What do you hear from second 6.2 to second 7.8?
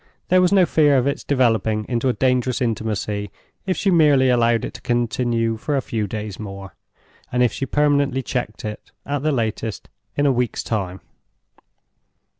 more, and if she